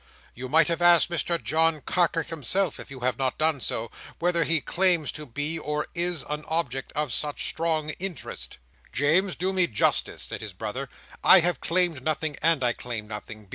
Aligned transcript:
You 0.33 0.49
might 0.49 0.67
have 0.67 0.81
asked 0.81 1.11
Mr 1.11 1.39
John 1.39 1.81
Carker 1.81 2.23
himself 2.23 2.79
(if 2.79 2.89
you 2.89 3.01
have 3.01 3.19
not 3.19 3.37
done 3.37 3.59
so) 3.61 3.91
whether 4.17 4.45
he 4.45 4.59
claims 4.59 5.11
to 5.11 5.27
be, 5.27 5.59
or 5.59 5.85
is, 5.93 6.23
an 6.27 6.43
object 6.47 6.91
of 6.93 7.13
such 7.13 7.47
strong 7.47 7.91
interest." 7.99 8.57
"James, 8.91 9.35
do 9.35 9.53
me 9.53 9.67
justice," 9.67 10.23
said 10.23 10.41
his 10.41 10.53
brother. 10.53 10.89
"I 11.23 11.41
have 11.41 11.61
claimed 11.61 12.03
nothing; 12.03 12.35
and 12.41 12.63
I 12.63 12.73
claim 12.73 13.07
nothing. 13.07 13.49